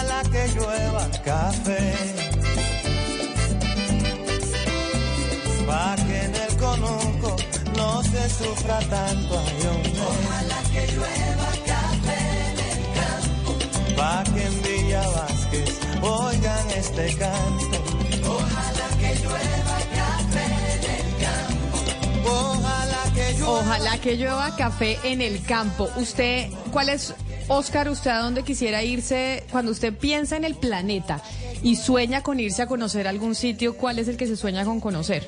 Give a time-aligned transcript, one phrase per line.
[0.00, 1.94] Ojalá que llueva café.
[5.66, 7.36] Pa' que en el conuco
[7.76, 9.34] no se sufra tanto.
[9.34, 13.52] Ojalá que llueva café en el campo.
[13.94, 17.78] Pa' que en Villa Vázquez oigan este canto.
[18.24, 21.76] Ojalá que llueva café en el campo.
[22.30, 23.60] Ojalá que llueva.
[23.60, 25.90] Ojalá que llueva café en el campo.
[25.96, 27.14] Usted, ¿cuál es,
[27.52, 31.20] Oscar, usted a dónde quisiera irse cuando usted piensa en el planeta
[31.64, 33.76] y sueña con irse a conocer algún sitio?
[33.76, 35.26] ¿Cuál es el que se sueña con conocer?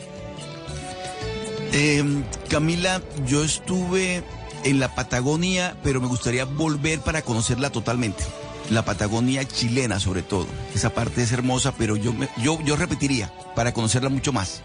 [1.72, 2.04] Eh,
[2.48, 4.22] Camila, yo estuve
[4.62, 8.22] en la Patagonia, pero me gustaría volver para conocerla totalmente.
[8.70, 10.46] La Patagonia chilena, sobre todo.
[10.76, 14.62] Esa parte es hermosa, pero yo, me- yo, yo repetiría para conocerla mucho más.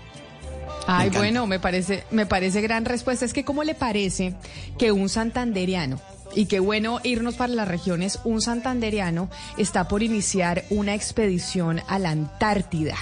[0.86, 3.26] Ay, bueno, me parece, me parece gran respuesta.
[3.26, 4.36] Es que, ¿cómo le parece
[4.78, 6.00] que un santanderiano,
[6.38, 9.28] y qué bueno irnos para las regiones, un santanderiano
[9.58, 12.96] está por iniciar una expedición a la Antártida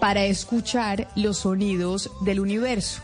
[0.00, 3.02] para escuchar los sonidos del universo?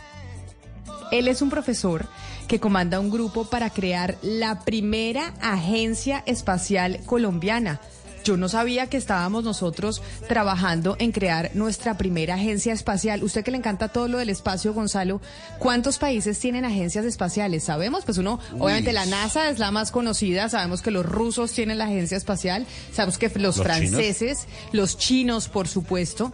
[1.13, 2.07] Él es un profesor
[2.49, 7.79] que comanda un grupo para crear la primera agencia espacial colombiana.
[8.23, 13.23] Yo no sabía que estábamos nosotros trabajando en crear nuestra primera agencia espacial.
[13.23, 15.21] Usted que le encanta todo lo del espacio, Gonzalo,
[15.59, 17.63] ¿cuántos países tienen agencias espaciales?
[17.63, 21.77] Sabemos, pues uno, obviamente la NASA es la más conocida, sabemos que los rusos tienen
[21.77, 26.33] la agencia espacial, sabemos que los, ¿Los franceses, los chinos, por supuesto,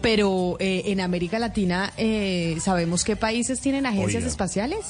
[0.00, 4.28] pero eh, en América Latina eh, sabemos qué países tienen agencias Oiga.
[4.28, 4.80] espaciales.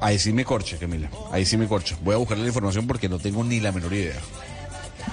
[0.00, 1.10] Ahí sí me corcho, Camila.
[1.30, 1.96] Ahí sí me corcho.
[2.02, 4.20] Voy a buscar la información porque no tengo ni la menor idea.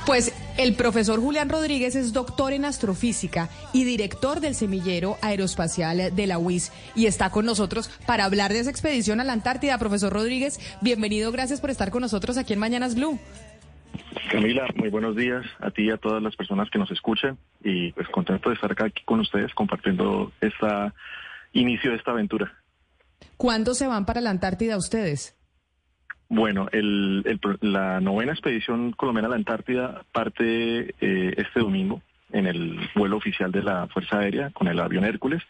[0.05, 6.27] Pues el profesor Julián Rodríguez es doctor en astrofísica y director del semillero aeroespacial de
[6.27, 9.77] la UIS y está con nosotros para hablar de esa expedición a la Antártida.
[9.77, 13.19] Profesor Rodríguez, bienvenido, gracias por estar con nosotros aquí en Mañanas Blue.
[14.31, 17.91] Camila, muy buenos días a ti y a todas las personas que nos escuchan y
[17.93, 20.93] pues contento de estar acá aquí con ustedes compartiendo esta
[21.53, 22.53] inicio de esta aventura.
[23.37, 25.35] ¿Cuándo se van para la Antártida ustedes?
[26.33, 27.25] Bueno, el-
[27.59, 33.51] la novena expedición colombiana a la Antártida parte eh, este domingo en el vuelo oficial
[33.51, 35.43] de la Fuerza Aérea con el avión Hércules.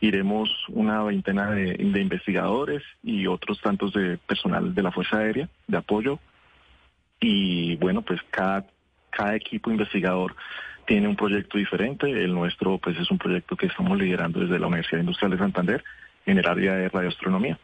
[0.00, 5.48] Iremos una veintena de, de investigadores y otros tantos de personal de la Fuerza Aérea
[5.68, 6.18] de apoyo.
[7.20, 8.66] Y bueno, pues cada,
[9.10, 10.34] cada equipo investigador
[10.84, 12.10] tiene un proyecto diferente.
[12.10, 15.84] El nuestro pues es un proyecto que estamos liderando desde la Universidad Industrial de Santander
[16.26, 17.56] en el área de radioastronomía.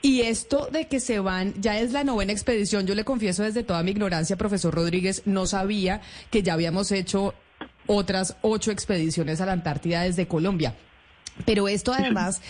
[0.00, 3.64] Y esto de que se van, ya es la novena expedición, yo le confieso desde
[3.64, 6.00] toda mi ignorancia, profesor Rodríguez, no sabía
[6.30, 7.34] que ya habíamos hecho
[7.86, 10.74] otras ocho expediciones a la Antártida desde Colombia.
[11.44, 12.40] Pero esto además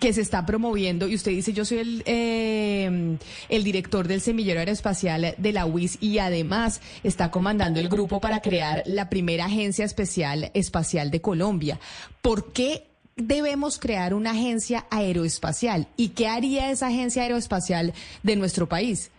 [0.00, 4.60] que se está promoviendo, y usted dice, yo soy el, eh, el director del semillero
[4.60, 9.84] aeroespacial de la UIS y además está comandando el grupo para crear la primera agencia
[9.84, 11.78] especial espacial de Colombia.
[12.22, 12.89] ¿Por qué
[13.22, 15.86] debemos crear una agencia aeroespacial?
[15.96, 17.92] ¿Y qué haría esa agencia aeroespacial
[18.22, 19.10] de nuestro país?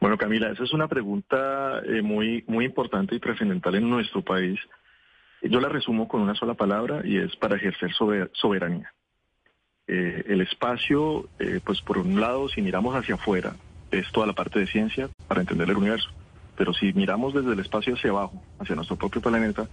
[0.00, 4.58] Bueno, Camila, esa es una pregunta eh, muy, muy importante y trascendental en nuestro país.
[5.42, 8.92] Yo la resumo con una sola palabra y es para ejercer sober- soberanía.
[9.86, 13.56] Eh, el espacio, eh, pues por un lado, si miramos hacia afuera,
[13.90, 16.10] es toda la parte de ciencia para entender el universo.
[16.56, 19.66] Pero si miramos desde el espacio hacia abajo, hacia nuestro propio planeta,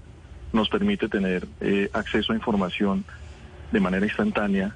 [0.56, 3.06] nos permite tener eh, acceso a información
[3.72, 4.76] de manera instantánea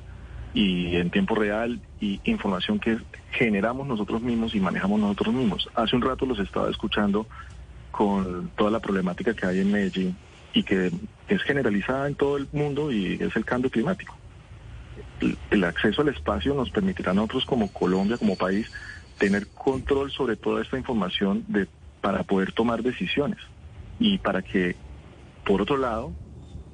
[0.53, 2.97] y en tiempo real y información que
[3.31, 5.69] generamos nosotros mismos y manejamos nosotros mismos.
[5.75, 7.28] Hace un rato los estaba escuchando
[7.91, 10.16] con toda la problemática que hay en Medellín
[10.53, 10.91] y que
[11.28, 14.16] es generalizada en todo el mundo y es el cambio climático.
[15.51, 18.72] El, acceso al espacio nos permitirá a nosotros como Colombia, como país,
[19.18, 21.68] tener control sobre toda esta información de,
[22.01, 23.39] para poder tomar decisiones
[24.00, 24.75] y para que,
[25.45, 26.13] por otro lado,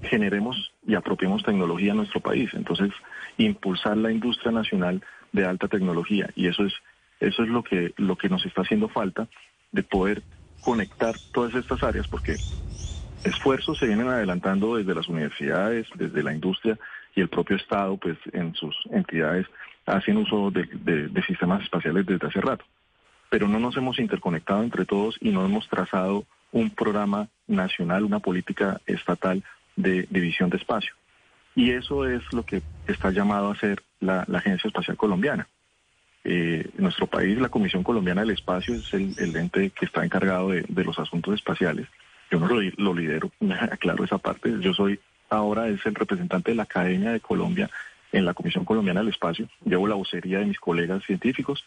[0.01, 2.49] generemos y apropiemos tecnología a nuestro país.
[2.53, 2.91] Entonces,
[3.37, 6.73] impulsar la industria nacional de alta tecnología y eso es
[7.19, 9.27] eso es lo que lo que nos está haciendo falta
[9.71, 10.23] de poder
[10.61, 12.35] conectar todas estas áreas porque
[13.23, 16.77] esfuerzos se vienen adelantando desde las universidades, desde la industria
[17.15, 19.47] y el propio Estado, pues en sus entidades
[19.85, 22.65] hacen uso de, sistemas espaciales desde hace rato.
[23.29, 26.25] Pero no nos hemos interconectado entre todos y no hemos trazado
[26.55, 29.43] un programa nacional, una política estatal
[29.75, 30.93] de división de espacio.
[31.53, 35.49] Y eso es lo que está llamado a hacer la, Agencia Espacial Colombiana.
[36.23, 40.51] Eh, en nuestro país, la Comisión Colombiana del Espacio es el, ente que está encargado
[40.51, 41.87] de, de los asuntos espaciales.
[42.31, 43.29] Yo no lo, lo lidero,
[43.71, 44.53] aclaro esa parte.
[44.61, 44.97] Yo soy
[45.29, 47.69] ahora es el representante de la Academia de Colombia
[48.13, 49.49] en la Comisión Colombiana del Espacio.
[49.65, 51.65] Llevo la vocería de mis colegas científicos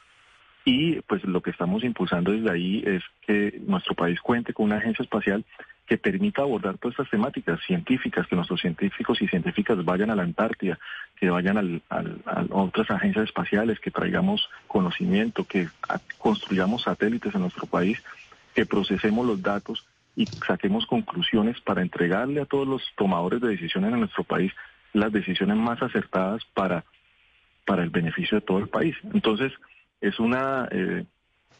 [0.70, 4.76] Y pues lo que estamos impulsando desde ahí es que nuestro país cuente con una
[4.76, 5.42] agencia espacial
[5.86, 10.24] que permita abordar todas estas temáticas científicas, que nuestros científicos y científicas vayan a la
[10.24, 10.78] Antártida,
[11.16, 15.68] que vayan a otras agencias espaciales, que traigamos conocimiento, que
[16.18, 18.04] construyamos satélites en nuestro país,
[18.54, 19.86] que procesemos los datos
[20.16, 24.52] y saquemos conclusiones para entregarle a todos los tomadores de decisiones en nuestro país
[24.92, 26.84] las decisiones más acertadas para,
[27.64, 28.94] para el beneficio de todo el país.
[29.14, 29.50] Entonces,
[30.00, 30.68] es una...
[30.70, 31.04] Eh,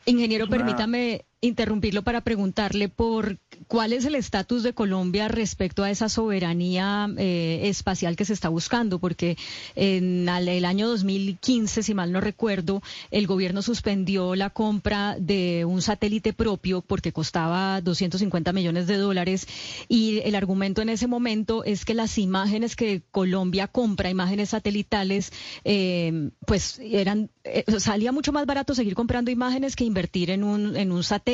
[0.07, 3.39] Ingeniero, permítame interrumpirlo para preguntarle por
[3.69, 8.49] cuál es el estatus de Colombia respecto a esa soberanía eh, espacial que se está
[8.49, 9.37] buscando, porque
[9.77, 12.83] en el año 2015, si mal no recuerdo,
[13.13, 19.47] el gobierno suspendió la compra de un satélite propio porque costaba 250 millones de dólares
[19.89, 25.33] y el argumento en ese momento es que las imágenes que Colombia compra, imágenes satelitales,
[25.65, 30.77] eh, pues eran eh, salía mucho más barato seguir comprando imágenes que invertir en un
[30.77, 31.28] en un satélite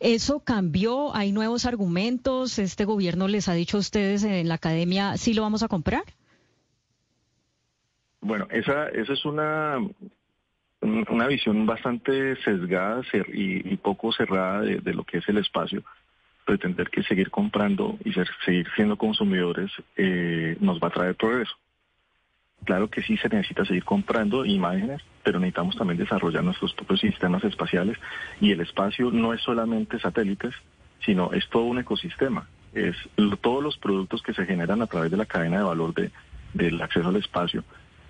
[0.00, 1.14] ¿Eso cambió?
[1.14, 2.58] ¿Hay nuevos argumentos?
[2.58, 6.04] ¿Este gobierno les ha dicho a ustedes en la academia si lo vamos a comprar?
[8.20, 9.78] Bueno, esa, esa es una,
[10.80, 13.02] una visión bastante sesgada
[13.32, 15.82] y, poco cerrada de, lo que es el espacio.
[16.44, 18.12] Pretender que seguir comprando y
[18.44, 21.54] seguir siendo consumidores eh, nos va a traer progreso.
[22.64, 27.42] Claro que sí se necesita seguir comprando imágenes, pero necesitamos también desarrollar nuestros propios sistemas
[27.42, 27.98] espaciales
[28.40, 30.54] y el espacio no es solamente satélites,
[31.04, 32.46] sino es todo un ecosistema.
[32.72, 32.94] Es
[33.40, 36.12] todos los productos que se generan a través de la cadena de valor de,
[36.54, 37.64] del acceso al espacio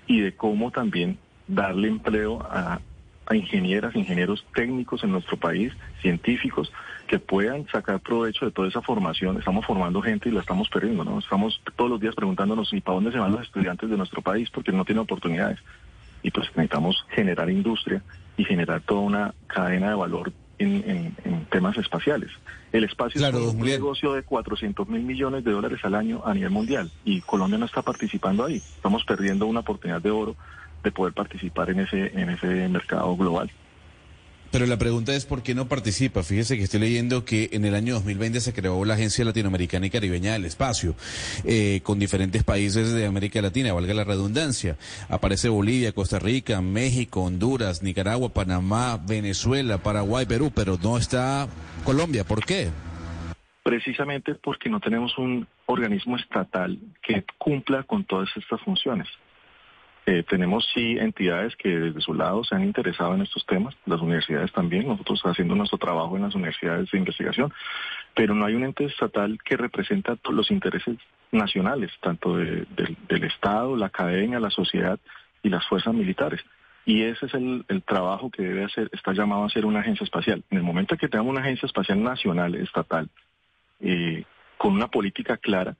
[0.07, 1.17] y de cómo también
[1.49, 2.81] darle empleo a,
[3.25, 5.73] a ingenieras, ingenieros técnicos en nuestro país,
[6.03, 6.71] científicos,
[7.07, 9.39] que puedan sacar provecho de toda esa formación.
[9.39, 11.19] Estamos formando gente y la estamos perdiendo, ¿no?
[11.19, 14.51] Estamos todos los días preguntándonos, ¿y para dónde se van los estudiantes de nuestro país?
[14.51, 15.59] Porque no tienen oportunidades.
[16.23, 18.03] Y pues necesitamos generar industria
[18.37, 21.15] y generar toda una cadena de valor en,
[21.51, 22.31] temas espaciales.
[22.73, 26.51] El espacio es un negocio de 400 mil millones de dólares al año a nivel
[26.51, 28.57] mundial y Colombia no está participando ahí.
[28.57, 30.37] Estamos perdiendo una oportunidad de oro
[30.83, 33.51] de poder participar en ese, en ese mercado global.
[34.51, 36.23] Pero la pregunta es por qué no participa.
[36.23, 39.91] Fíjese que estoy leyendo que en el año 2020 se creó la Agencia Latinoamericana y
[39.91, 40.95] Caribeña del Espacio,
[41.45, 44.77] eh, con diferentes países de América Latina, valga la redundancia.
[45.09, 51.49] Aparece Bolivia, Costa Rica, México, Honduras, Nicaragua, Panamá, Venezuela, Paraguay, Perú, pero no está
[51.85, 52.25] Colombia.
[52.25, 52.71] ¿Por qué?
[53.63, 59.09] Precisamente porque no tenemos un organismo estatal que cumpla con todas estas funciones.
[60.09, 64.01] Eh, tenemos sí entidades que desde su lado se han interesado en estos temas, las
[64.01, 67.53] universidades también, nosotros haciendo nuestro trabajo en las universidades de investigación,
[68.15, 70.97] pero no hay un ente estatal que representa los intereses
[71.33, 75.01] nacionales, tanto del Estado, la academia, la sociedad
[75.43, 76.41] y las fuerzas militares.
[76.85, 80.45] Y ese es el, trabajo que debe hacer, está llamado a ser una agencia espacial.
[80.51, 83.09] En el momento en que tengamos una agencia espacial nacional, estatal,
[83.81, 84.23] eh,
[84.57, 85.77] con una política clara,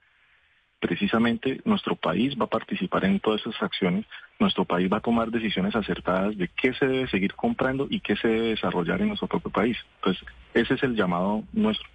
[0.79, 4.05] precisamente nuestro país va a participar en todas esas acciones,
[4.39, 8.15] nuestro país va a tomar decisiones acertadas de qué se debe seguir comprando y qué
[8.15, 9.77] se debe desarrollar en nuestro propio país.
[9.95, 11.87] Entonces, ese es el llamado nuestro.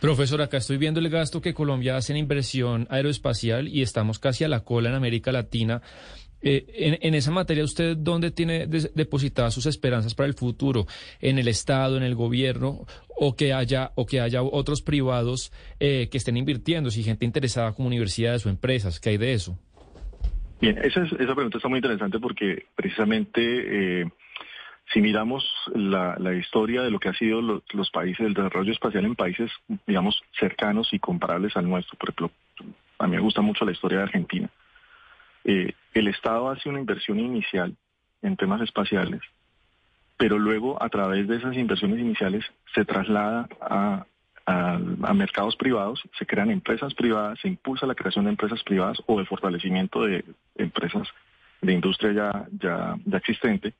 [0.00, 4.44] Profesor, acá estoy viendo el gasto que Colombia hace en inversión aeroespacial y estamos casi
[4.44, 5.82] a la cola en América Latina.
[6.42, 10.86] Eh, en, esa materia, ¿usted dónde tiene depositadas sus esperanzas para el futuro?
[11.20, 12.86] ¿En el Estado, en el gobierno?
[13.08, 16.90] ¿O que haya, o que haya otros privados eh, que estén invirtiendo?
[16.90, 19.56] Si gente interesada como universidades o empresas, ¿qué hay de eso?
[20.60, 24.04] Bien, esa, esa pregunta está muy interesante porque precisamente eh,
[24.92, 25.44] si miramos
[25.74, 29.50] la, historia de lo que ha sido los países, del desarrollo espacial en países,
[29.86, 32.30] digamos, cercanos y comparables al nuestro, por ejemplo,
[32.98, 34.50] a mí me gusta mucho la historia de Argentina.
[35.44, 37.74] Eh, el Estado hace una inversión inicial
[38.22, 39.20] en temas espaciales,
[40.16, 42.44] pero luego a través de esas inversiones iniciales
[42.74, 44.06] se traslada a,
[45.14, 49.26] mercados privados, se crean empresas privadas, se impulsa la creación de empresas privadas o el
[49.26, 50.24] fortalecimiento de
[50.56, 51.06] empresas
[51.60, 53.72] de industria ya, existente.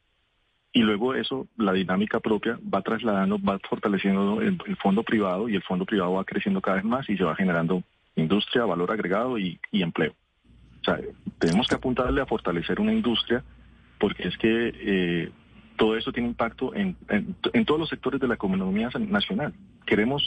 [0.73, 5.63] Y luego eso, la dinámica propia va trasladando, va fortaleciendo el, fondo privado y el
[5.63, 7.83] fondo privado va creciendo cada vez más y se va generando
[8.15, 10.15] industria, valor agregado y empleo.
[10.83, 11.01] O sea,
[11.39, 13.45] tenemos que apuntarle a fortalecer una industria
[13.99, 15.31] porque es que eh,
[15.77, 16.97] todo eso tiene impacto en,
[17.65, 19.55] todos los sectores de la economía nacional.
[19.87, 20.23] Queremos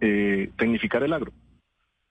[0.00, 1.32] eh, tecnificar el agro.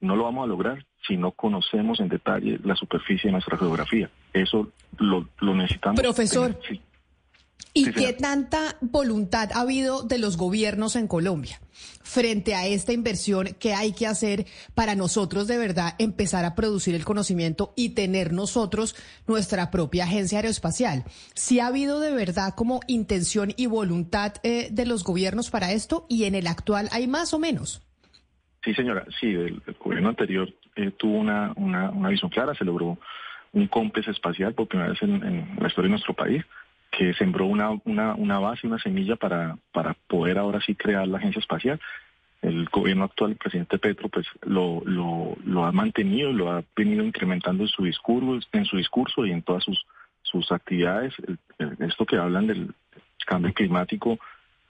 [0.02, 4.10] No lo vamos a lograr si no conocemos en detalle la superficie de nuestra geografía.
[4.34, 6.02] Eso lo, necesitamos.
[6.02, 6.58] Profesor.
[7.74, 11.60] ¿Y qué tanta voluntad ha habido de los gobiernos en Colombia
[12.02, 16.96] frente a esta inversión que hay que hacer para nosotros de verdad empezar a producir
[16.96, 18.96] el conocimiento y tener nosotros
[19.28, 21.04] nuestra propia agencia aeroespacial?
[21.36, 26.08] ¿Sí ha habido de verdad como intención y voluntad eh, de los gobiernos para esto
[26.10, 27.84] y en el actual hay más o menos?
[28.64, 32.98] Sí, señora, sí, el, gobierno anterior eh, tuvo una, una, una, visión clara, se logró
[33.54, 36.44] un COMPES espacial por primera vez en la historia de nuestro país
[36.92, 41.18] que sembró una, una, una base, una semilla para, para poder ahora sí crear la
[41.18, 41.80] agencia espacial.
[42.42, 47.04] El gobierno actual, el presidente Petro, pues lo, lo, lo ha mantenido, lo ha venido
[47.04, 49.86] incrementando en su discurso, en su discurso y en todas sus,
[50.24, 51.14] sus actividades.
[51.80, 52.74] esto que hablan del
[53.26, 54.18] cambio climático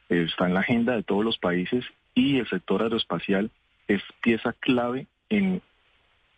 [0.09, 1.85] está en la agenda de todos los países
[2.15, 3.51] y el sector aeroespacial
[3.87, 5.61] es pieza clave en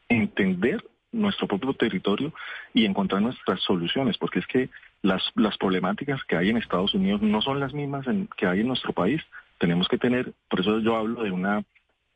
[0.10, 2.34] entender nuestro propio territorio
[2.74, 4.70] y encontrar nuestras soluciones, porque es que
[5.01, 8.06] las, las problemáticas que hay en Estados Unidos no son las mismas
[8.38, 9.22] que hay en nuestro país.
[9.58, 11.63] Tenemos que tener, por eso yo hablo de una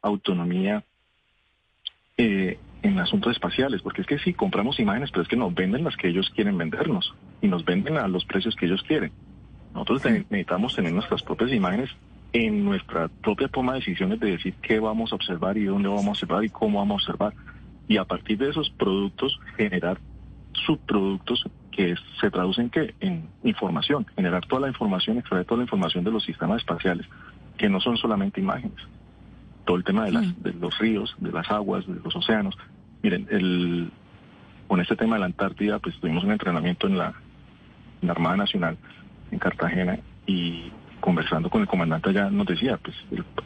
[0.01, 0.83] autonomía
[2.17, 5.83] eh, en asuntos espaciales, porque es que sí, compramos imágenes, pero es que nos venden
[5.83, 9.11] las que ellos quieren vendernos y nos venden a los precios que ellos quieren.
[9.73, 11.89] Nosotros necesitamos tener nuestras propias imágenes
[12.31, 16.05] en nuestra propia toma de decisiones de decir qué vamos a observar y dónde vamos
[16.05, 17.33] a observar y cómo vamos a observar
[17.87, 19.99] y a partir de esos productos generar
[20.65, 26.03] subproductos que se traducen que en información, generar toda la información, extraer toda la información
[26.03, 27.05] de los sistemas espaciales,
[27.57, 28.77] que no son solamente imágenes.
[29.65, 32.55] Todo el tema de, las, de los ríos, de las aguas, de los océanos.
[33.01, 33.91] Miren, el,
[34.67, 37.13] con este tema de la Antártida, pues tuvimos un entrenamiento en la,
[38.01, 38.77] en la Armada Nacional
[39.31, 42.95] en Cartagena y conversando con el comandante allá nos decía, pues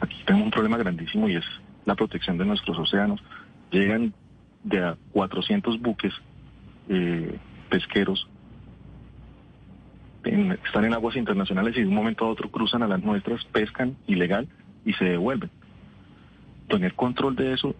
[0.00, 1.44] aquí tenemos un problema grandísimo y es
[1.84, 3.20] la protección de nuestros océanos.
[3.70, 4.14] Llegan
[4.62, 6.12] de a 400 buques
[6.88, 7.38] eh,
[7.68, 8.28] pesqueros
[10.22, 13.96] están en aguas internacionales y de un momento a otro cruzan a las nuestras, pescan
[14.06, 14.48] ilegal
[14.84, 15.50] y se devuelven.
[16.68, 17.74] Tener control de eso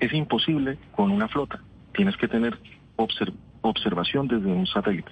[0.00, 1.60] es imposible con una flota.
[1.94, 2.58] Tienes que tener
[2.96, 5.10] observación desde un satélite.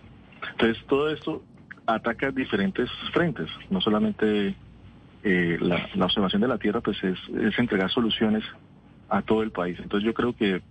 [0.53, 1.43] Entonces todo esto
[1.87, 4.55] ataca diferentes frentes, no solamente
[5.23, 8.45] eh, la, observación de la Tierra, pues es, es entregar soluciones
[9.09, 9.79] a todo el país.
[9.81, 10.63] Entonces yo creo que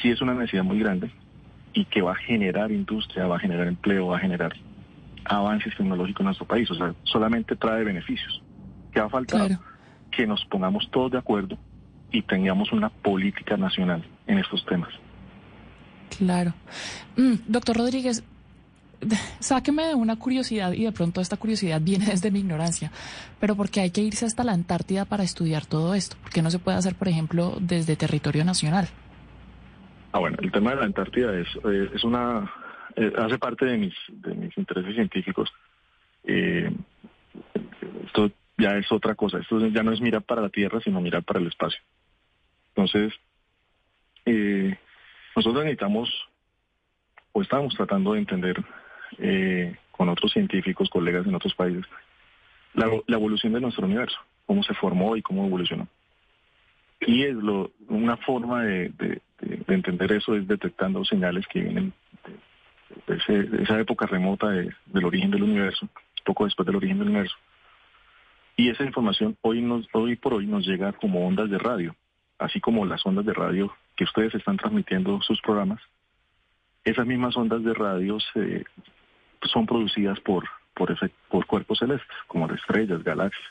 [0.00, 1.10] sí es una necesidad muy grande
[1.72, 4.54] y que va a generar industria, va a generar empleo, va a generar
[5.24, 6.70] avances tecnológicos en nuestro país.
[6.70, 8.42] O sea, solamente trae beneficios.
[8.92, 9.58] ¿Qué va a faltar?
[10.10, 11.58] Que nos pongamos todos de acuerdo
[12.12, 14.90] y tengamos una política nacional en estos temas.
[16.16, 16.54] Claro.
[17.16, 18.22] Mm, doctor Rodríguez,
[19.40, 22.92] sáqueme de una curiosidad y de pronto esta curiosidad viene desde mi ignorancia,
[23.40, 26.16] pero ¿por qué hay que irse hasta la Antártida para estudiar todo esto?
[26.22, 28.88] ¿Por qué no se puede hacer, por ejemplo, desde territorio nacional?
[30.14, 32.48] Ah, bueno, el tema de la Antártida es, eh, es una,
[32.94, 35.52] eh, hace parte de mis, de mis intereses científicos.
[36.22, 36.70] Eh,
[38.06, 41.24] esto ya es otra cosa, esto ya no es mirar para la Tierra, sino mirar
[41.24, 41.80] para el espacio.
[42.76, 43.12] Entonces,
[45.34, 46.08] nosotros necesitamos,
[47.32, 48.62] o estamos tratando de entender
[49.90, 51.84] con otros científicos, colegas en otros países,
[52.74, 55.88] la, evolución de nuestro universo, cómo se formó y cómo evolucionó.
[57.06, 61.92] Y es lo, una forma de, de entender eso es detectando señales que vienen
[63.06, 65.88] de, esa época remota del origen del universo,
[66.24, 67.36] poco después del origen del universo.
[68.56, 71.94] Y esa información hoy, nos, hoy por hoy nos llega como ondas de radio,
[72.38, 75.80] así como las ondas de radio que ustedes están transmitiendo sus programas.
[76.84, 78.18] Esas mismas ondas de radio
[79.42, 80.44] son producidas por,
[80.74, 80.96] por,
[81.28, 83.44] por cuerpos celestes, como de estrellas, galaxias.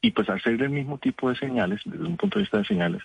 [0.00, 3.02] Y pues ser el mismo tipo de señales, desde un punto de vista de señales,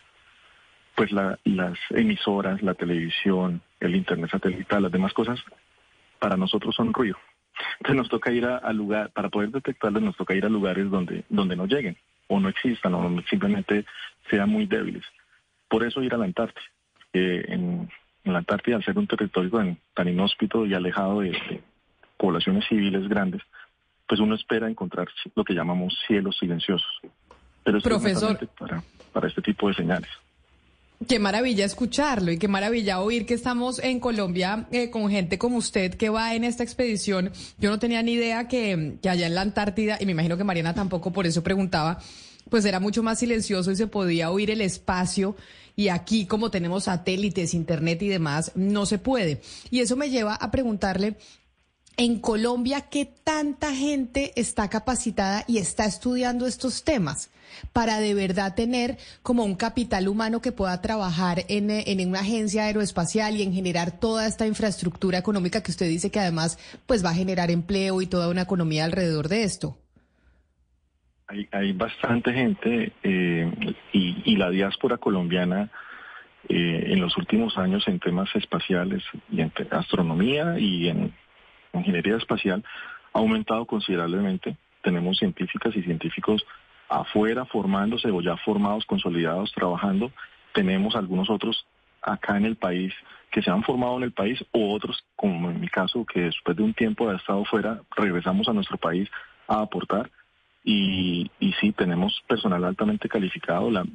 [0.95, 5.39] pues las emisoras, la televisión, el internet satelital, las demás cosas,
[6.19, 7.17] para nosotros son ruido.
[7.79, 11.25] Entonces nos toca ir a, lugar, para poder detectarlas nos toca ir a lugares donde,
[11.29, 11.97] donde no lleguen,
[12.27, 13.85] o no existan, o simplemente
[14.29, 15.03] sean muy débiles.
[15.67, 16.65] Por eso ir a la Antártida.
[17.13, 17.89] en,
[18.23, 21.61] la Antártida, al ser un territorio tan, inhóspito y alejado de,
[22.17, 23.41] poblaciones civiles grandes,
[24.07, 26.87] pues uno espera encontrar lo que llamamos cielos silenciosos.
[27.63, 28.47] Pero es Profesor.
[28.59, 30.09] para, para este tipo de señales.
[31.07, 35.57] Qué maravilla escucharlo y qué maravilla oír que estamos en Colombia eh, con gente como
[35.57, 37.31] usted que va en esta expedición.
[37.57, 40.45] Yo no tenía ni idea que, que allá en la Antártida, y me imagino que
[40.45, 41.99] Mariana tampoco por eso preguntaba,
[42.49, 45.35] pues era mucho más silencioso y se podía oír el espacio.
[45.75, 49.41] Y aquí, como tenemos satélites, internet y demás, no se puede.
[49.69, 51.17] Y eso me lleva a preguntarle
[51.97, 57.31] en Colombia, ¿qué tanta gente está capacitada y está estudiando estos temas
[57.73, 62.65] para de verdad tener como un capital humano que pueda trabajar en, en, una agencia
[62.65, 67.11] aeroespacial y en generar toda esta infraestructura económica que usted dice que además pues va
[67.11, 69.77] a generar empleo y toda una economía alrededor de esto?
[71.27, 75.71] Hay, hay bastante gente eh, y, y la diáspora colombiana
[76.47, 81.11] eh, en los últimos años en temas espaciales y en astronomía y en
[81.79, 82.63] ingeniería espacial
[83.13, 84.57] ha aumentado considerablemente.
[84.81, 86.45] Tenemos científicas y científicos
[86.89, 90.11] afuera formándose o ya formados, consolidados, trabajando.
[90.53, 91.65] Tenemos algunos otros
[92.01, 92.93] acá en el país
[93.31, 96.55] que se han formado en el país o otros, como en mi caso, que después
[96.55, 99.09] de un tiempo de estado fuera, regresamos a nuestro país
[99.47, 100.09] a aportar.
[100.63, 103.85] Y, y sí, tenemos personal altamente calificado, la,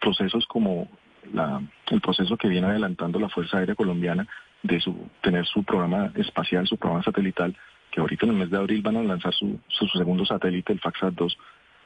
[0.00, 0.88] procesos como
[1.32, 4.26] la, el proceso que viene adelantando la Fuerza Aérea Colombiana
[4.62, 7.56] de su, tener su programa espacial, su programa satelital,
[7.90, 10.80] que ahorita en el mes de abril van a lanzar su, su, segundo satélite, el
[10.80, 11.36] FAXAT-2.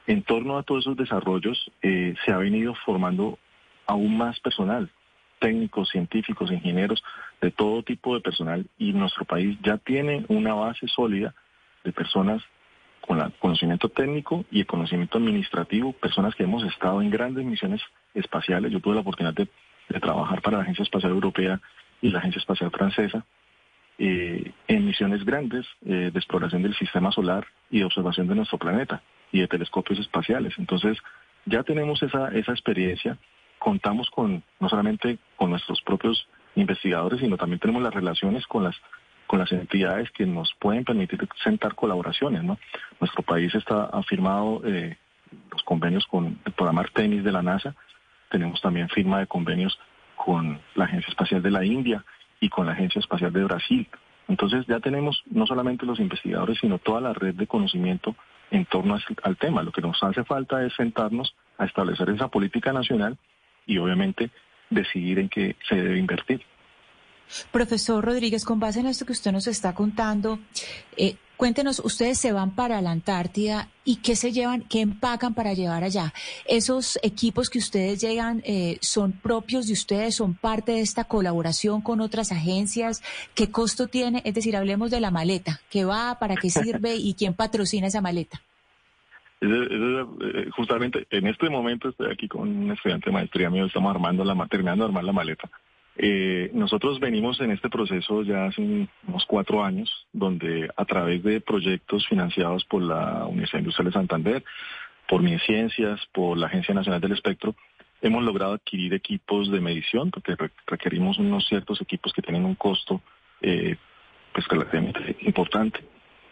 [0.07, 3.39] En torno a todos esos desarrollos eh, se ha venido formando
[3.87, 4.91] aún más personal,
[5.39, 7.03] técnicos, científicos, ingenieros,
[7.41, 11.35] de todo tipo de personal y nuestro país ya tiene una base sólida
[11.85, 12.43] de personas
[13.07, 17.81] con el conocimiento técnico y el conocimiento administrativo, personas que hemos estado en grandes misiones
[18.15, 18.73] espaciales.
[18.73, 19.49] Yo tuve la oportunidad de,
[20.01, 21.61] trabajar para la Agencia Espacial Europea
[22.07, 23.27] y la Agencia Espacial Francesa
[23.99, 28.59] eh, en misiones grandes eh, de exploración del sistema solar y de observación de nuestro
[28.59, 30.55] planeta y de telescopios espaciales.
[30.59, 30.99] Entonces,
[31.47, 33.19] ya tenemos esa, esa experiencia,
[33.59, 38.77] contamos con no solamente con nuestros propios investigadores, sino también tenemos las relaciones con las
[39.27, 42.45] con las entidades que nos pueden permitir sentar colaboraciones.
[42.45, 42.59] ¿no?
[43.01, 44.97] Nuestro país está ha firmado eh,
[45.51, 47.75] los convenios con el programa Artemis de la NASA,
[48.31, 49.77] tenemos también firma de convenios
[50.17, 52.05] con la Agencia Espacial de la India
[52.41, 53.89] y con la Agencia Espacial de Brasil.
[54.29, 58.17] Entonces ya tenemos no solamente los investigadores, sino toda la red de conocimiento
[58.51, 59.63] en torno al tema.
[59.63, 63.17] Lo que nos hace falta es sentarnos a establecer esa política nacional
[63.67, 64.31] y obviamente
[64.71, 66.43] decidir en qué se debe invertir.
[67.51, 70.39] Profesor Rodríguez, con base en esto que usted nos está contando,
[70.97, 75.53] eh, cuéntenos, ustedes se van para la Antártida y qué se llevan, qué empacan para
[75.55, 76.13] llevar allá.
[76.47, 81.83] ¿Esos equipos que ustedes llegan eh, son propios de ustedes, son parte de esta colaboración
[81.83, 83.03] con otras agencias?
[83.35, 84.23] ¿Qué costo tiene?
[84.25, 85.61] Es decir, hablemos de la maleta.
[85.71, 86.19] ¿Qué va?
[86.19, 86.97] ¿Para qué sirve?
[86.97, 88.41] ¿Y quién patrocina esa maleta?
[89.41, 94.25] Eh, justamente en este momento estoy aquí con un estudiante de maestría mío, estamos armando
[94.25, 95.51] la, terminando de armar la maleta.
[95.99, 101.41] Eh, nosotros venimos en este proceso ya hace unos cuatro años, donde a través de
[101.41, 104.45] proyectos financiados por la Universidad Industrial de Santander,
[105.09, 107.55] por Ciencias, por la Agencia Nacional del Espectro,
[108.03, 113.01] hemos logrado adquirir equipos de medición, porque requerimos unos ciertos equipos que tienen un costo
[113.41, 113.77] eh,
[114.33, 115.81] pues relativamente importante.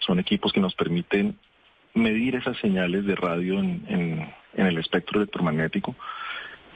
[0.00, 1.38] Son equipos que nos permiten
[1.94, 5.96] medir esas señales de radio en, el espectro electromagnético.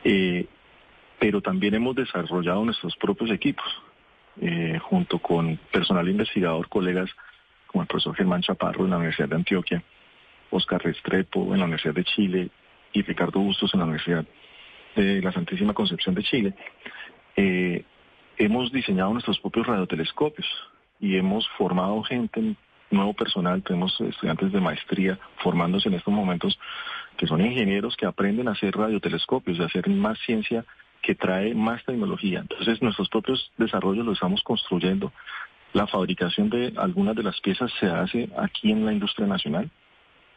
[0.05, 0.47] Eh,
[1.19, 3.67] pero también hemos desarrollado nuestros propios equipos,
[4.41, 7.11] eh, junto con personal investigador, colegas
[7.67, 9.83] como el profesor Germán Chaparro en la Universidad de Antioquia,
[10.51, 12.51] Oscar Restrepo en la Universidad de Chile
[12.93, 14.25] y Ricardo Bustos en la Universidad
[14.97, 16.55] de la Santísima Concepción de Chile.
[17.37, 17.85] Eh,
[18.39, 20.47] hemos diseñado nuestros propios radiotelescopios
[21.01, 22.57] y hemos formado gente,
[22.91, 26.59] nuevo personal, tenemos estudiantes de maestría formándose en estos momentos
[27.17, 30.65] que son ingenieros que aprenden a hacer radiotelescopios, a hacer más ciencia
[31.09, 32.41] que trae más tecnología.
[32.41, 35.11] Entonces nuestros propios desarrollos los estamos construyendo.
[35.73, 39.71] La fabricación de algunas de las piezas se hace aquí en la industria nacional.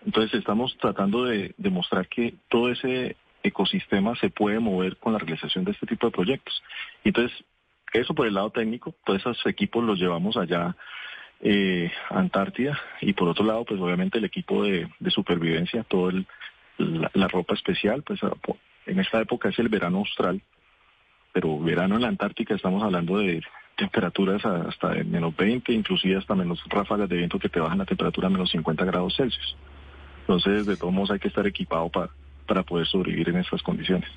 [0.05, 5.65] Entonces estamos tratando de demostrar que todo ese ecosistema se puede mover con la realización
[5.65, 6.63] de este tipo de proyectos.
[7.03, 7.37] Entonces,
[7.91, 10.77] eso por el lado técnico, todos esos equipos los llevamos allá
[11.41, 16.13] eh, Antártida y por otro lado, pues obviamente el equipo de, supervivencia, toda
[16.77, 18.21] la, ropa especial, pues
[18.85, 20.41] en esta época es el verano austral,
[21.33, 23.41] pero verano en la Antártica estamos hablando de
[23.77, 27.85] temperaturas hasta de menos 20, inclusive hasta menos ráfagas de viento que te bajan la
[27.85, 29.55] temperatura a menos 50 grados Celsius.
[30.21, 32.09] Entonces, de todos modos, hay que estar equipado para,
[32.47, 34.09] para poder sobrevivir en esas condiciones.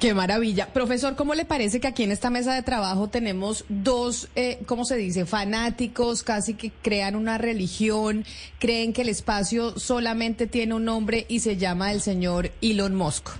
[0.00, 0.66] Qué maravilla.
[0.72, 4.84] Profesor, ¿cómo le parece que aquí en esta mesa de trabajo tenemos dos, eh, ¿cómo
[4.84, 5.24] se dice?
[5.24, 8.24] Fanáticos, casi que crean una religión,
[8.58, 13.30] creen que el espacio solamente tiene un nombre y se llama el señor Elon Musk.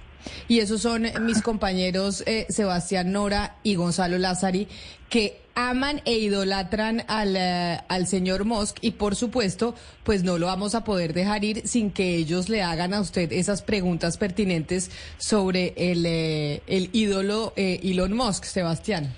[0.48, 4.68] Y esos son mis compañeros eh, Sebastián Nora y Gonzalo Lázari,
[5.08, 10.46] que aman e idolatran al, eh, al señor Musk y por supuesto, pues no lo
[10.46, 14.92] vamos a poder dejar ir sin que ellos le hagan a usted esas preguntas pertinentes
[15.16, 19.12] sobre el, eh, el ídolo Elon Musk, Sebastián.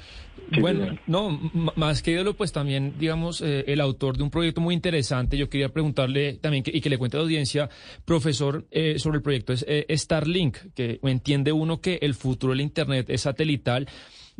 [0.61, 1.39] bueno, no,
[1.77, 5.37] más que ídolo, pues también, digamos, eh, el autor de un proyecto muy interesante.
[5.37, 7.69] Yo quería preguntarle también y que le cuente a la audiencia,
[8.05, 12.63] profesor, eh, sobre el proyecto es eh, Starlink, que entiende uno que el futuro del
[12.63, 13.87] Internet es satelital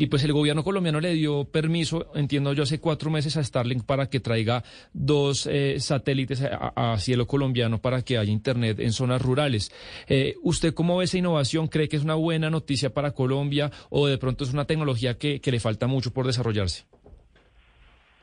[0.01, 3.85] y pues el gobierno colombiano le dio permiso, entiendo yo, hace cuatro meses a Starlink
[3.85, 9.21] para que traiga dos eh, satélites a, cielo colombiano para que haya Internet en zonas
[9.21, 9.71] rurales.
[10.09, 11.69] Eh, ¿Usted cómo ve esa innovación?
[11.69, 15.39] ¿Cree que es una buena noticia para Colombia o de pronto es una tecnología que,
[15.45, 16.87] le falta mucho por desarrollarse?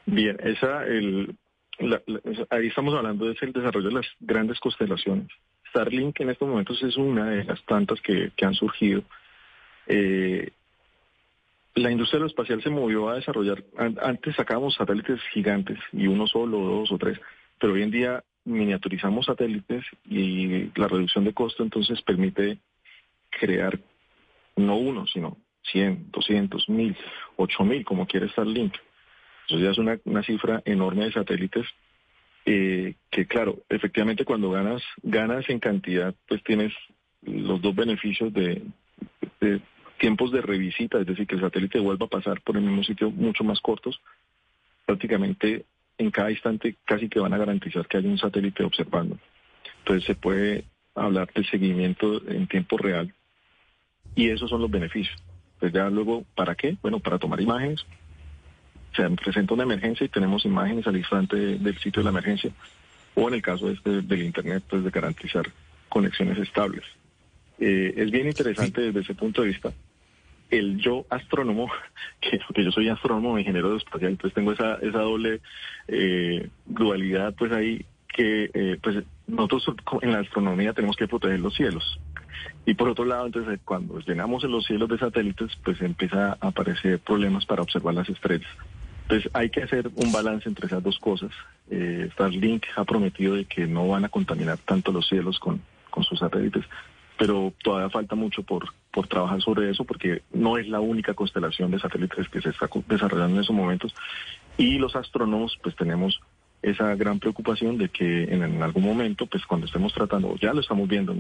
[0.08, 1.36] Bien, esa, el,
[2.50, 5.28] ahí estamos hablando de el desarrollo de las grandes constelaciones.
[5.70, 9.04] Starlink en estos momentos es una de las tantas que, han surgido.
[9.86, 10.50] Eh,
[11.78, 13.64] la industria aeroespacial se movió a desarrollar,
[14.02, 17.20] antes sacábamos satélites gigantes y uno solo, dos o tres,
[17.60, 22.60] pero hoy en día miniaturizamos satélites y la reducción de costo entonces permite
[23.30, 23.80] crear
[24.56, 25.38] no uno, sino
[25.72, 26.98] 100, 200, 1000,
[27.36, 28.76] 8000, como quiere Starlink.
[29.48, 31.68] Eso ya es una, una cifra enorme de satélites
[32.46, 36.74] eh, que, claro, efectivamente cuando ganas, ganas en cantidad, pues tienes
[37.22, 38.64] los dos beneficios de
[39.98, 43.12] tiempos de revisita, es decir, que el satélite vuelva a pasar por el mismo sitio
[43.12, 44.00] mucho más cortos,
[44.86, 45.66] prácticamente
[45.98, 49.18] en cada instante casi que van a garantizar que haya un satélite observando.
[49.80, 53.14] Entonces se puede hablar del seguimiento en tiempo real
[54.16, 55.18] y esos son los beneficios.
[55.60, 56.78] Pues ya luego, ¿para qué?
[56.82, 57.86] Bueno, para tomar imágenes.
[58.96, 62.52] Se presenta una emergencia y tenemos imágenes al instante del sitio de la emergencia.
[63.16, 65.46] O en el caso este del Internet, pues de garantizar
[65.90, 66.84] conexiones estables.
[67.60, 69.74] Eh, es bien interesante desde ese punto de vista
[70.50, 71.70] el yo astrónomo,
[72.22, 75.42] que, yo soy astrónomo, ingeniero espacial, entonces tengo esa, esa doble
[75.88, 81.54] eh, dualidad pues ahí que eh, pues nosotros en la astronomía tenemos que proteger los
[81.54, 82.00] cielos.
[82.66, 86.48] Y por otro lado, entonces cuando llenamos en los cielos de satélites, pues empieza a
[86.48, 88.50] aparecer problemas para observar las estrellas.
[89.04, 91.32] Entonces hay que hacer un balance entre esas dos cosas.
[91.70, 96.04] Eh, Starlink ha prometido de que no van a contaminar tanto los cielos con, con
[96.04, 96.66] sus satélites,
[97.18, 98.66] pero todavía falta mucho por,
[98.98, 102.68] por trabajar sobre eso porque no es la única constelación de satélites que se está
[102.88, 103.94] desarrollando en esos momentos
[104.58, 106.20] y los astrónomos pues tenemos
[106.64, 110.88] esa gran preocupación de que en, algún momento pues cuando estemos tratando, ya lo estamos
[110.88, 111.16] viendo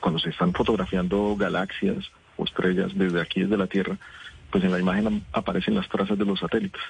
[0.00, 2.04] cuando se están fotografiando galaxias
[2.36, 3.96] o estrellas desde aquí, desde la Tierra,
[4.50, 6.82] pues en la imagen aparecen las trazas de los satélites.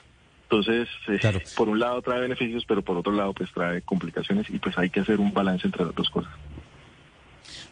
[0.44, 1.20] Entonces, eh,
[1.54, 4.88] por un lado trae beneficios, pero por otro lado pues trae complicaciones y pues hay
[4.88, 6.32] que hacer un balance entre las dos cosas.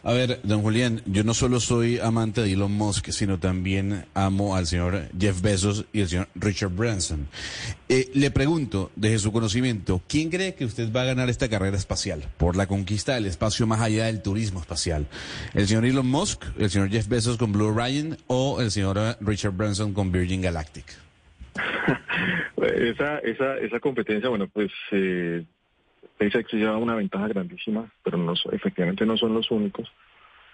[0.07, 4.55] A ver, don Julián, yo no solo soy amante de Elon Musk, sino también amo
[4.55, 7.27] al señor Jeff Bezos y al señor Richard Branson.
[7.89, 11.75] Eh, le pregunto, desde su conocimiento, ¿quién cree que usted va a ganar esta carrera
[11.75, 15.07] espacial por la conquista del espacio más allá del turismo espacial?
[15.55, 19.53] ¿El señor Elon Musk, el señor Jeff Bezos con Blue Ryan o el señor Richard
[19.53, 20.85] Branson con Virgin Galactic?
[22.61, 25.45] esa, esa, esa competencia, bueno, pues eh,
[26.15, 29.91] SpaceX lleva una ventaja grandísima, pero no, efectivamente no son los únicos.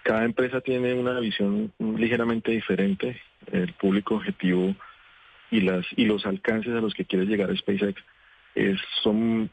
[0.02, 3.20] Cada empresa tiene una visión ligeramente diferente.
[3.50, 4.74] El público objetivo
[5.50, 8.02] y las y los alcances a los que quiere llegar SpaceX
[9.02, 9.50] son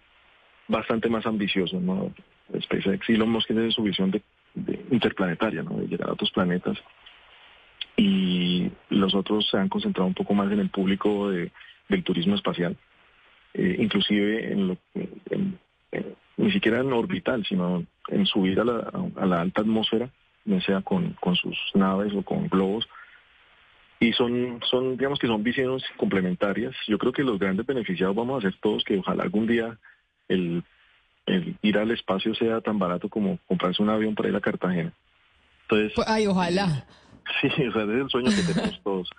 [0.67, 1.81] bastante más ambiciosos.
[1.81, 2.13] ¿no?
[2.59, 4.21] SpaceX y lo Musk tiene su visión de,
[4.91, 5.77] interplanetaria, ¿no?
[5.77, 6.77] de llegar a otros planetas.
[7.95, 11.51] Y los otros se han concentrado un poco más en el público de,
[11.89, 12.77] del turismo espacial.
[13.53, 15.59] Eh, inclusive en, lo, en,
[15.91, 20.09] eh, ni siquiera en orbital, sino en subir a la, a la alta atmósfera,
[20.45, 22.87] ya sea con, con, sus naves o con globos.
[23.99, 26.73] Y son, son, digamos que son visiones complementarias.
[26.87, 29.77] Yo creo que los grandes beneficiados vamos a ser todos, que ojalá algún día
[30.29, 30.63] el,
[31.25, 34.93] el ir al espacio sea tan barato como comprarse un avión para ir a Cartagena.
[35.63, 36.85] Entonces, pues, ay, ojalá.
[37.41, 39.09] Sí, o sea, ese es el sueño que tenemos todos.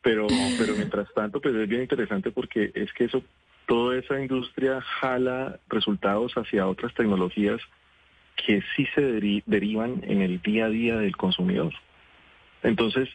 [0.00, 0.26] Pero,
[0.58, 3.22] pero mientras tanto, pues es bien interesante porque es que eso
[3.68, 7.60] toda esa industria jala resultados hacia otras tecnologías
[8.34, 9.02] que sí se
[9.46, 11.74] derivan en el día a día del consumidor.
[12.62, 13.10] Entonces,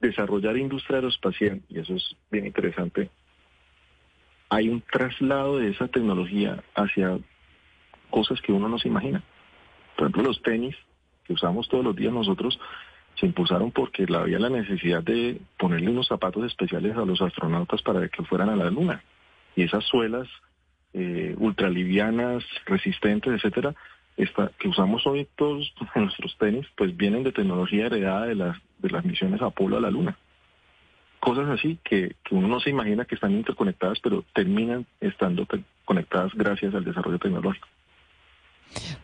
[0.00, 3.10] desarrollar industria aeroespacial, y eso es bien interesante,
[4.48, 7.18] hay un traslado de esa tecnología hacia
[8.08, 9.22] cosas que uno no se imagina.
[9.94, 10.74] Por ejemplo, los tenis
[11.24, 12.58] que usamos todos los días nosotros
[13.20, 18.08] se impulsaron porque había la necesidad de ponerle unos zapatos especiales a los astronautas para
[18.08, 19.02] que fueran a la luna
[19.56, 20.28] y esas suelas
[20.92, 23.74] eh, ultralivianas, resistentes, etcétera,
[24.58, 28.90] que usamos hoy todos en nuestros tenis, pues vienen de tecnología heredada de las, de
[28.90, 30.16] las misiones Apolo a la Luna.
[31.20, 35.46] Cosas así que, que uno no se imagina que están interconectadas, pero terminan estando
[35.84, 37.66] conectadas gracias al desarrollo tecnológico.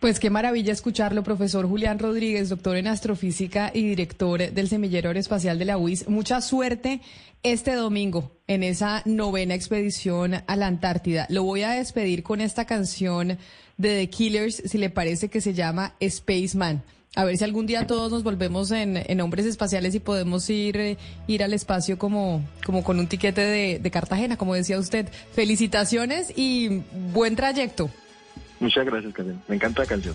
[0.01, 5.59] Pues qué maravilla escucharlo, profesor Julián Rodríguez, doctor en astrofísica y director del Semillero Aeroespacial
[5.59, 6.09] de la UIS.
[6.09, 7.01] Mucha suerte
[7.43, 11.27] este domingo en esa novena expedición a la Antártida.
[11.29, 13.39] Lo voy a despedir con esta canción
[13.77, 16.83] de The Killers, si le parece que se llama Spaceman.
[17.15, 20.97] A ver si algún día todos nos volvemos en, hombres espaciales y podemos ir,
[21.27, 25.09] ir al espacio como, como con un tiquete de Cartagena, como decía usted.
[25.35, 27.91] Felicitaciones y buen trayecto.
[28.63, 29.43] Muchas gracias, Karen.
[29.49, 30.15] Me encanta la canción.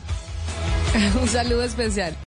[1.22, 2.16] Un saludo especial.